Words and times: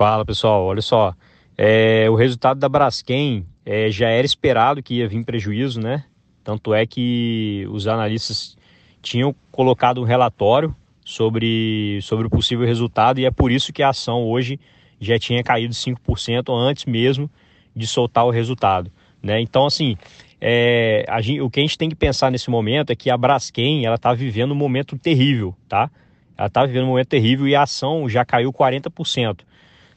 Fala 0.00 0.24
pessoal, 0.24 0.64
olha 0.64 0.80
só. 0.80 1.14
É, 1.58 2.08
o 2.08 2.14
resultado 2.14 2.58
da 2.58 2.70
Braskem 2.70 3.44
é, 3.66 3.90
já 3.90 4.08
era 4.08 4.24
esperado 4.24 4.82
que 4.82 4.94
ia 4.94 5.06
vir 5.06 5.22
prejuízo, 5.26 5.78
né? 5.78 6.04
Tanto 6.42 6.72
é 6.72 6.86
que 6.86 7.68
os 7.70 7.86
analistas 7.86 8.56
tinham 9.02 9.34
colocado 9.52 10.00
um 10.00 10.04
relatório 10.04 10.74
sobre, 11.04 11.98
sobre 12.00 12.26
o 12.26 12.30
possível 12.30 12.66
resultado 12.66 13.20
e 13.20 13.26
é 13.26 13.30
por 13.30 13.52
isso 13.52 13.74
que 13.74 13.82
a 13.82 13.90
ação 13.90 14.24
hoje 14.24 14.58
já 14.98 15.18
tinha 15.18 15.42
caído 15.42 15.74
5% 15.74 16.50
antes 16.50 16.86
mesmo 16.86 17.30
de 17.76 17.86
soltar 17.86 18.24
o 18.24 18.30
resultado. 18.30 18.90
Né? 19.22 19.38
Então, 19.42 19.66
assim, 19.66 19.98
é, 20.40 21.04
gente, 21.20 21.42
o 21.42 21.50
que 21.50 21.60
a 21.60 21.62
gente 21.62 21.76
tem 21.76 21.90
que 21.90 21.94
pensar 21.94 22.30
nesse 22.30 22.48
momento 22.48 22.88
é 22.88 22.96
que 22.96 23.10
a 23.10 23.18
Braskem 23.18 23.84
ela 23.84 23.96
está 23.96 24.14
vivendo 24.14 24.52
um 24.52 24.56
momento 24.56 24.96
terrível, 24.96 25.54
tá? 25.68 25.90
Ela 26.38 26.46
está 26.46 26.64
vivendo 26.64 26.84
um 26.84 26.88
momento 26.88 27.08
terrível 27.08 27.46
e 27.46 27.54
a 27.54 27.64
ação 27.64 28.08
já 28.08 28.24
caiu 28.24 28.50
40%. 28.50 29.40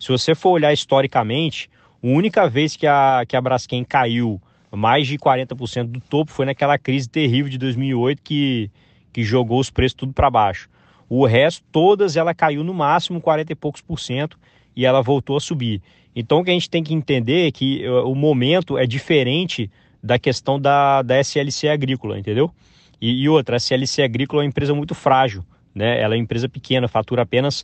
Se 0.03 0.09
você 0.09 0.35
for 0.35 0.49
olhar 0.49 0.73
historicamente, 0.73 1.69
a 2.03 2.07
única 2.07 2.49
vez 2.49 2.75
que 2.75 2.85
a, 2.85 3.23
que 3.25 3.37
a 3.37 3.41
Braskem 3.41 3.85
caiu 3.85 4.41
mais 4.69 5.07
de 5.07 5.17
40% 5.17 5.85
do 5.85 6.01
topo 6.01 6.29
foi 6.29 6.45
naquela 6.45 6.77
crise 6.77 7.07
terrível 7.07 7.49
de 7.49 7.57
2008 7.57 8.21
que, 8.21 8.69
que 9.13 9.23
jogou 9.23 9.61
os 9.61 9.69
preços 9.69 9.93
tudo 9.93 10.11
para 10.11 10.29
baixo. 10.29 10.67
O 11.07 11.25
resto, 11.25 11.63
todas, 11.71 12.17
ela 12.17 12.33
caiu 12.33 12.65
no 12.65 12.73
máximo 12.73 13.21
40 13.21 13.53
e 13.53 13.55
poucos 13.55 13.79
por 13.79 13.97
cento 13.97 14.37
e 14.75 14.85
ela 14.85 15.01
voltou 15.01 15.37
a 15.37 15.39
subir. 15.39 15.81
Então, 16.13 16.41
o 16.41 16.43
que 16.43 16.49
a 16.49 16.53
gente 16.53 16.69
tem 16.69 16.83
que 16.83 16.93
entender 16.93 17.47
é 17.47 17.51
que 17.51 17.87
uh, 17.87 18.05
o 18.05 18.13
momento 18.13 18.77
é 18.77 18.85
diferente 18.85 19.71
da 20.03 20.19
questão 20.19 20.59
da, 20.59 21.01
da 21.01 21.17
SLC 21.17 21.69
Agrícola, 21.69 22.19
entendeu? 22.19 22.51
E, 22.99 23.23
e 23.23 23.29
outra, 23.29 23.55
a 23.55 23.57
SLC 23.57 24.01
Agrícola 24.01 24.41
é 24.41 24.43
uma 24.43 24.49
empresa 24.49 24.75
muito 24.75 24.93
frágil, 24.93 25.45
né? 25.73 26.01
Ela 26.01 26.15
é 26.15 26.17
uma 26.17 26.23
empresa 26.23 26.49
pequena, 26.49 26.89
fatura 26.89 27.21
apenas 27.21 27.63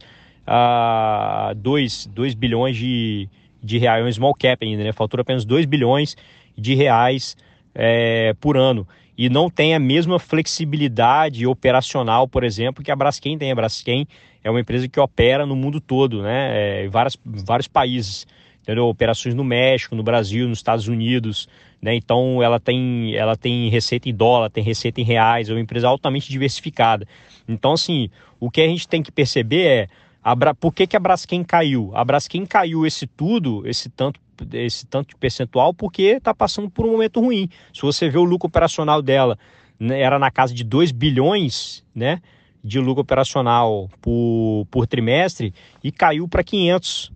2 1.55 2.05
uh, 2.05 2.37
bilhões 2.37 2.75
de, 2.75 3.29
de 3.61 3.77
reais, 3.77 4.05
um 4.05 4.11
small 4.11 4.33
cap 4.33 4.65
ainda, 4.65 4.83
né? 4.83 4.91
Fatura 4.91 5.21
apenas 5.21 5.45
2 5.45 5.65
bilhões 5.65 6.15
de 6.57 6.73
reais 6.75 7.37
é, 7.73 8.33
por 8.39 8.57
ano. 8.57 8.87
E 9.17 9.29
não 9.29 9.49
tem 9.49 9.75
a 9.75 9.79
mesma 9.79 10.17
flexibilidade 10.17 11.45
operacional, 11.45 12.27
por 12.27 12.43
exemplo, 12.43 12.83
que 12.83 12.91
a 12.91 12.95
Braskem 12.95 13.37
tem. 13.37 13.51
A 13.51 13.55
Braskem 13.55 14.07
é 14.43 14.49
uma 14.49 14.61
empresa 14.61 14.87
que 14.87 14.99
opera 14.99 15.45
no 15.45 15.55
mundo 15.55 15.81
todo, 15.81 16.21
né? 16.21 16.83
É, 16.83 16.87
várias, 16.87 17.17
vários 17.25 17.67
países. 17.67 18.25
Entendeu? 18.61 18.87
Operações 18.87 19.33
no 19.35 19.43
México, 19.43 19.95
no 19.95 20.03
Brasil, 20.03 20.47
nos 20.47 20.59
Estados 20.59 20.87
Unidos. 20.87 21.47
Né? 21.81 21.95
Então 21.95 22.43
ela 22.43 22.59
tem, 22.59 23.15
ela 23.15 23.35
tem 23.35 23.69
receita 23.69 24.09
em 24.09 24.13
dólar, 24.13 24.49
tem 24.49 24.63
receita 24.63 24.99
em 24.99 25.03
reais, 25.03 25.49
é 25.49 25.53
uma 25.53 25.61
empresa 25.61 25.87
altamente 25.87 26.29
diversificada. 26.29 27.07
Então, 27.47 27.73
assim, 27.73 28.09
o 28.39 28.51
que 28.51 28.61
a 28.61 28.67
gente 28.67 28.87
tem 28.87 29.01
que 29.01 29.11
perceber 29.11 29.65
é 29.65 29.81
a 29.81 29.87
Bra... 30.35 30.53
Por 30.53 30.73
que, 30.73 30.85
que 30.85 30.97
a 30.97 30.99
Braskem 30.99 31.43
caiu? 31.43 31.91
A 31.93 32.03
Braskem 32.03 32.45
caiu 32.45 32.85
esse 32.85 33.07
tudo, 33.07 33.67
esse 33.67 33.89
tanto, 33.89 34.19
esse 34.53 34.85
tanto 34.85 35.09
de 35.09 35.15
percentual, 35.15 35.73
porque 35.73 36.03
está 36.03 36.33
passando 36.33 36.69
por 36.69 36.85
um 36.85 36.91
momento 36.91 37.21
ruim. 37.21 37.49
Se 37.73 37.81
você 37.81 38.09
vê 38.09 38.17
o 38.17 38.23
lucro 38.23 38.47
operacional 38.47 39.01
dela, 39.01 39.37
né, 39.79 39.99
era 39.99 40.19
na 40.19 40.29
casa 40.29 40.53
de 40.53 40.63
2 40.63 40.91
bilhões 40.91 41.83
né, 41.95 42.21
de 42.63 42.79
lucro 42.79 43.01
operacional 43.01 43.89
por, 44.01 44.67
por 44.69 44.85
trimestre 44.85 45.53
e 45.83 45.91
caiu 45.91 46.27
para 46.27 46.43
500, 46.43 47.11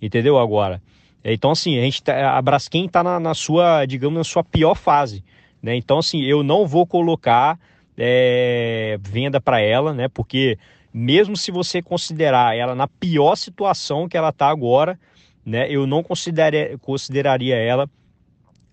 entendeu 0.00 0.38
agora? 0.38 0.82
Então, 1.22 1.50
assim, 1.50 1.76
a, 1.78 1.82
gente 1.82 2.02
tá, 2.02 2.36
a 2.36 2.40
Braskem 2.40 2.86
está 2.86 3.02
na, 3.02 3.18
na, 3.18 3.34
sua, 3.34 3.84
digamos, 3.84 4.16
na 4.16 4.24
sua 4.24 4.44
pior 4.44 4.76
fase. 4.76 5.24
Né? 5.60 5.74
Então, 5.74 5.98
assim, 5.98 6.22
eu 6.22 6.44
não 6.44 6.66
vou 6.66 6.86
colocar 6.86 7.58
é, 7.98 8.96
venda 9.02 9.40
para 9.40 9.60
ela, 9.60 9.92
né? 9.92 10.06
Porque 10.08 10.56
mesmo 10.98 11.36
se 11.36 11.50
você 11.50 11.82
considerar 11.82 12.56
ela 12.56 12.74
na 12.74 12.88
pior 12.88 13.36
situação 13.36 14.08
que 14.08 14.16
ela 14.16 14.30
está 14.30 14.48
agora, 14.48 14.98
né, 15.44 15.70
eu 15.70 15.86
não 15.86 16.02
consideraria, 16.02 16.78
consideraria 16.78 17.54
ela 17.54 17.86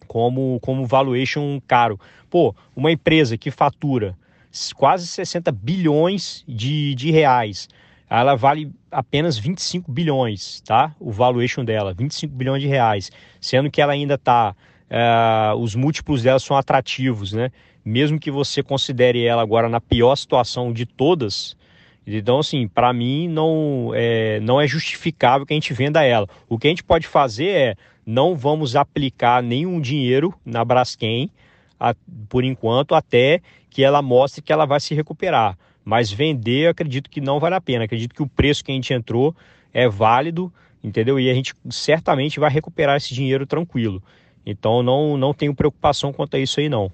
como, 0.08 0.58
como 0.62 0.86
valuation 0.86 1.60
caro. 1.68 2.00
Pô, 2.30 2.56
uma 2.74 2.90
empresa 2.94 3.38
que 3.38 3.52
fatura 3.52 4.18
quase 4.74 5.06
60 5.06 5.52
bilhões 5.52 6.46
de, 6.48 6.96
de 6.96 7.12
reais, 7.12 7.68
ela 8.10 8.36
vale 8.36 8.72
apenas 8.90 9.38
25 9.38 9.92
bilhões, 9.92 10.62
tá? 10.62 10.96
O 11.02 11.12
valuation 11.12 11.66
dela, 11.66 11.94
25 11.94 12.34
bilhões 12.34 12.62
de 12.62 12.70
reais, 12.70 13.12
sendo 13.42 13.70
que 13.70 13.82
ela 13.82 13.92
ainda 13.92 14.14
está, 14.14 14.52
uh, 14.52 14.56
eh, 14.90 15.54
os 15.58 15.76
múltiplos 15.76 16.24
dela 16.24 16.40
são 16.40 16.56
atrativos, 16.56 17.34
né? 17.34 17.52
Mesmo 17.84 18.18
que 18.18 18.32
você 18.32 18.64
considere 18.64 19.26
ela 19.26 19.42
agora 19.42 19.68
na 19.68 19.82
pior 19.82 20.16
situação 20.16 20.72
de 20.72 20.86
todas, 20.86 21.58
então, 22.06 22.40
assim, 22.40 22.68
para 22.68 22.92
mim 22.92 23.28
não 23.28 23.92
é, 23.94 24.40
não 24.42 24.60
é 24.60 24.68
justificável 24.68 25.46
que 25.46 25.54
a 25.54 25.56
gente 25.56 25.74
venda 25.74 26.04
ela. 26.04 26.28
O 26.50 26.58
que 26.58 26.68
a 26.68 26.70
gente 26.70 26.84
pode 26.84 27.08
fazer 27.08 27.48
é 27.48 27.76
não 28.06 28.36
vamos 28.36 28.76
aplicar 28.76 29.42
nenhum 29.42 29.80
dinheiro 29.80 30.34
na 30.46 30.66
Braskem 30.66 31.30
a, 31.80 31.96
por 32.28 32.44
enquanto, 32.44 32.94
até 32.96 33.42
que 33.70 33.84
ela 33.84 34.02
mostre 34.02 34.42
que 34.42 34.52
ela 34.52 34.66
vai 34.66 34.80
se 34.80 34.94
recuperar. 34.94 35.58
Mas 35.84 36.12
vender, 36.12 36.68
acredito 36.68 37.10
que 37.10 37.22
não 37.22 37.40
vale 37.40 37.56
a 37.56 37.62
pena. 37.62 37.86
acredito 37.86 38.14
que 38.14 38.24
o 38.24 38.28
preço 38.28 38.64
que 38.64 38.72
a 38.72 38.76
gente 38.76 38.94
entrou 38.94 39.36
é 39.74 39.88
válido, 39.88 40.54
entendeu? 40.84 41.20
E 41.20 41.30
a 41.30 41.34
gente 41.34 41.54
certamente 41.70 42.40
vai 42.40 42.50
recuperar 42.50 42.98
esse 42.98 43.14
dinheiro 43.14 43.46
tranquilo. 43.46 44.02
Então, 44.46 44.84
não, 44.84 45.18
não 45.18 45.34
tenho 45.34 45.56
preocupação 45.56 46.12
quanto 46.14 46.36
a 46.36 46.40
isso 46.40 46.60
aí, 46.60 46.70
não. 46.70 46.92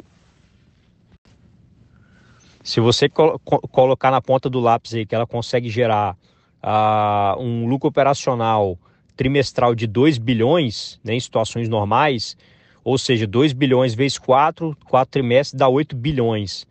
Se 2.64 2.80
você 2.80 3.08
col 3.08 3.40
colocar 3.72 4.12
na 4.12 4.22
ponta 4.22 4.50
do 4.50 4.60
lápis 4.60 4.94
aí 4.94 5.06
que 5.06 5.16
ela 5.16 5.26
consegue 5.26 5.70
gerar 5.70 6.18
uh, 6.64 7.42
um 7.42 7.68
lucro 7.68 7.88
operacional 7.88 8.78
trimestral 9.16 9.76
de 9.76 9.86
2 9.88 10.18
bilhões 10.18 11.00
né, 11.04 11.14
em 11.16 11.20
situações 11.20 11.68
normais, 11.68 12.38
ou 12.84 12.98
seja, 12.98 13.28
2 13.28 13.54
bilhões 13.54 13.94
vezes 13.94 14.18
4, 14.18 14.78
4 14.86 15.12
trimestres 15.12 15.58
dá 15.58 15.68
8 15.68 15.96
bilhões. 15.96 16.66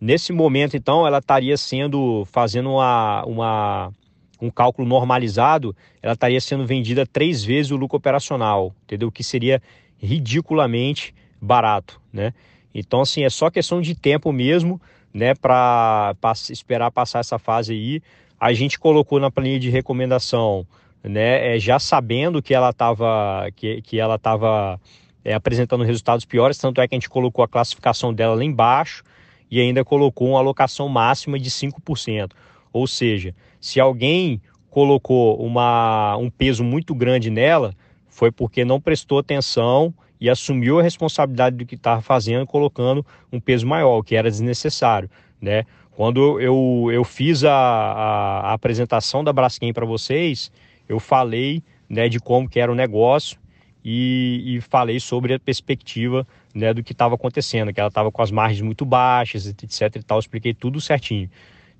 Nesse 0.00 0.32
momento, 0.32 0.76
então, 0.76 1.06
ela 1.06 1.18
estaria 1.18 1.56
sendo, 1.58 2.24
fazendo 2.24 2.70
uma, 2.70 3.22
uma, 3.26 3.92
um 4.40 4.50
cálculo 4.50 4.88
normalizado, 4.88 5.76
ela 6.02 6.14
estaria 6.14 6.40
sendo 6.40 6.66
vendida 6.66 7.04
três 7.06 7.44
vezes 7.44 7.70
o 7.70 7.76
lucro 7.76 7.98
operacional, 7.98 8.74
entendeu? 8.84 9.08
O 9.08 9.12
que 9.12 9.22
seria 9.22 9.62
ridiculamente 9.98 11.14
barato, 11.40 12.00
né? 12.10 12.32
Então, 12.74 13.02
assim, 13.02 13.24
é 13.24 13.28
só 13.30 13.50
questão 13.50 13.80
de 13.82 13.94
tempo 13.94 14.32
mesmo 14.32 14.80
né, 15.12 15.34
para 15.34 16.14
esperar 16.50 16.90
passar 16.90 17.20
essa 17.20 17.38
fase 17.38 17.72
aí. 17.72 18.02
A 18.38 18.52
gente 18.52 18.78
colocou 18.78 19.20
na 19.20 19.30
planilha 19.30 19.58
de 19.58 19.70
recomendação, 19.70 20.66
né, 21.02 21.56
é, 21.56 21.58
já 21.58 21.78
sabendo 21.78 22.42
que 22.42 22.54
ela 22.54 22.70
estava 22.70 23.48
que, 23.56 23.82
que 23.82 23.98
ela 23.98 24.18
tava, 24.18 24.80
é, 25.24 25.34
apresentando 25.34 25.84
resultados 25.84 26.24
piores, 26.24 26.58
tanto 26.58 26.80
é 26.80 26.88
que 26.88 26.94
a 26.94 26.98
gente 26.98 27.08
colocou 27.08 27.44
a 27.44 27.48
classificação 27.48 28.12
dela 28.12 28.34
lá 28.34 28.44
embaixo 28.44 29.02
e 29.50 29.60
ainda 29.60 29.84
colocou 29.84 30.28
uma 30.28 30.38
alocação 30.38 30.88
máxima 30.88 31.38
de 31.38 31.50
5%. 31.50 32.30
Ou 32.72 32.86
seja, 32.86 33.34
se 33.60 33.80
alguém 33.80 34.40
colocou 34.70 35.36
uma, 35.44 36.16
um 36.16 36.30
peso 36.30 36.62
muito 36.62 36.94
grande 36.94 37.28
nela, 37.30 37.74
foi 38.08 38.30
porque 38.30 38.64
não 38.64 38.80
prestou 38.80 39.18
atenção 39.18 39.92
e 40.20 40.28
assumiu 40.28 40.78
a 40.78 40.82
responsabilidade 40.82 41.56
do 41.56 41.64
que 41.64 41.74
estava 41.74 42.02
fazendo, 42.02 42.46
colocando 42.46 43.04
um 43.32 43.40
peso 43.40 43.66
maior, 43.66 44.02
que 44.02 44.14
era 44.14 44.30
desnecessário, 44.30 45.10
né? 45.40 45.64
Quando 45.92 46.40
eu, 46.40 46.88
eu 46.92 47.04
fiz 47.04 47.44
a, 47.44 47.52
a, 47.52 48.40
a 48.50 48.52
apresentação 48.52 49.22
da 49.24 49.32
Braskem 49.32 49.72
para 49.72 49.84
vocês, 49.84 50.50
eu 50.88 50.98
falei 50.98 51.62
né, 51.88 52.08
de 52.08 52.18
como 52.18 52.48
que 52.48 52.58
era 52.58 52.70
o 52.70 52.74
negócio 52.74 53.38
e, 53.84 54.56
e 54.56 54.60
falei 54.60 55.00
sobre 55.00 55.34
a 55.34 55.38
perspectiva 55.38 56.26
né, 56.54 56.72
do 56.72 56.82
que 56.82 56.92
estava 56.92 57.14
acontecendo, 57.16 57.72
que 57.72 57.80
ela 57.80 57.88
estava 57.88 58.10
com 58.10 58.22
as 58.22 58.30
margens 58.30 58.62
muito 58.62 58.84
baixas, 58.84 59.46
etc 59.46 59.96
e 59.96 60.02
tal, 60.02 60.18
expliquei 60.18 60.54
tudo 60.54 60.80
certinho, 60.80 61.30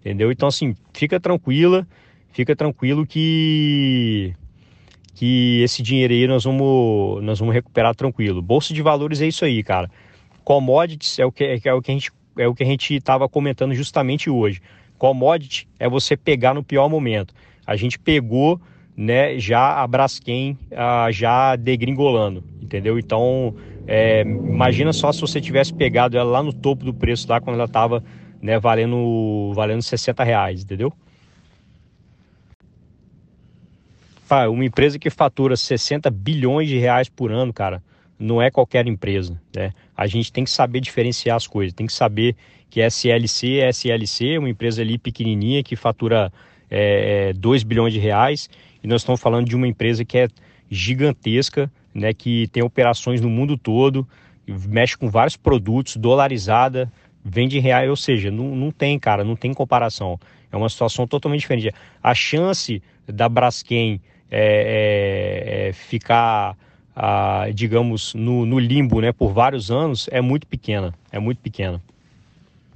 entendeu? 0.00 0.30
Então, 0.30 0.48
assim, 0.48 0.74
fica 0.92 1.18
tranquila, 1.18 1.86
fica 2.32 2.54
tranquilo 2.54 3.06
que 3.06 4.34
que 5.20 5.60
esse 5.62 5.82
dinheiro 5.82 6.14
aí 6.14 6.26
nós 6.26 6.44
vamos, 6.44 7.22
nós 7.22 7.38
vamos 7.38 7.54
recuperar 7.54 7.94
tranquilo. 7.94 8.40
Bolsa 8.40 8.72
de 8.72 8.80
valores 8.80 9.20
é 9.20 9.26
isso 9.26 9.44
aí, 9.44 9.62
cara. 9.62 9.90
Commodities 10.42 11.18
é 11.18 11.26
o 11.26 11.30
que, 11.30 11.60
é 11.62 11.74
o 11.74 11.82
que 11.82 11.90
a 11.90 11.94
gente 11.94 12.10
é 12.38 12.48
o 12.48 12.54
que 12.54 12.62
a 12.62 12.66
gente 12.66 12.94
estava 12.94 13.28
comentando 13.28 13.74
justamente 13.74 14.30
hoje. 14.30 14.62
Commodity 14.96 15.68
é 15.78 15.86
você 15.86 16.16
pegar 16.16 16.54
no 16.54 16.64
pior 16.64 16.88
momento. 16.88 17.34
A 17.66 17.76
gente 17.76 17.98
pegou, 17.98 18.58
né, 18.96 19.38
já 19.38 19.82
a 19.82 19.86
Braskem 19.86 20.56
já 21.12 21.54
degringolando, 21.54 22.42
entendeu? 22.62 22.98
Então, 22.98 23.54
é, 23.86 24.22
imagina 24.22 24.90
só 24.90 25.12
se 25.12 25.20
você 25.20 25.38
tivesse 25.38 25.74
pegado 25.74 26.16
ela 26.16 26.30
lá 26.30 26.42
no 26.42 26.52
topo 26.54 26.82
do 26.82 26.94
preço, 26.94 27.28
lá 27.28 27.42
quando 27.42 27.56
ela 27.56 27.66
estava 27.66 28.02
né, 28.40 28.58
valendo, 28.58 29.52
valendo 29.54 29.82
60 29.82 30.24
reais, 30.24 30.62
entendeu? 30.62 30.90
Uma 34.48 34.64
empresa 34.64 34.98
que 34.98 35.10
fatura 35.10 35.56
60 35.56 36.10
bilhões 36.10 36.68
de 36.68 36.78
reais 36.78 37.08
por 37.08 37.32
ano, 37.32 37.52
cara, 37.52 37.82
não 38.18 38.40
é 38.40 38.50
qualquer 38.50 38.86
empresa, 38.86 39.40
né? 39.54 39.72
A 39.96 40.06
gente 40.06 40.32
tem 40.32 40.44
que 40.44 40.50
saber 40.50 40.80
diferenciar 40.80 41.36
as 41.36 41.46
coisas, 41.46 41.72
tem 41.72 41.86
que 41.86 41.92
saber 41.92 42.36
que 42.68 42.80
SLC 42.80 43.58
é 43.58 43.70
SLC, 43.70 44.38
uma 44.38 44.48
empresa 44.48 44.82
ali 44.82 44.98
pequenininha 44.98 45.62
que 45.62 45.74
fatura 45.74 46.32
é, 46.70 47.32
2 47.32 47.62
é, 47.62 47.64
bilhões 47.64 47.92
de 47.92 47.98
reais, 47.98 48.48
e 48.82 48.86
nós 48.86 49.00
estamos 49.00 49.20
falando 49.20 49.46
de 49.48 49.56
uma 49.56 49.66
empresa 49.66 50.04
que 50.04 50.18
é 50.18 50.28
gigantesca, 50.70 51.70
né, 51.92 52.14
que 52.14 52.46
tem 52.48 52.62
operações 52.62 53.20
no 53.20 53.28
mundo 53.28 53.58
todo, 53.58 54.06
mexe 54.46 54.96
com 54.96 55.10
vários 55.10 55.36
produtos, 55.36 55.96
dolarizada, 55.96 56.90
vende 57.24 57.58
em 57.58 57.60
reais, 57.60 57.90
ou 57.90 57.96
seja, 57.96 58.30
não, 58.30 58.54
não 58.54 58.70
tem, 58.70 58.98
cara, 58.98 59.24
não 59.24 59.34
tem 59.34 59.52
comparação. 59.52 60.18
É 60.52 60.56
uma 60.56 60.68
situação 60.68 61.06
totalmente 61.06 61.40
diferente. 61.40 61.72
A 62.02 62.14
chance 62.14 62.82
da 63.06 63.28
Braskem 63.28 64.00
é 64.30 65.72
ficar, 65.72 66.56
ah, 66.94 67.46
digamos, 67.52 68.14
no, 68.14 68.46
no, 68.46 68.58
limbo 68.58 69.00
né, 69.00 69.12
por 69.12 69.32
vários 69.32 69.70
anos 69.70 70.08
é 70.12 70.20
muito 70.20 70.46
pequena. 70.46 70.94
É 71.10 71.18
muito 71.18 71.38
pequena. 71.38 71.82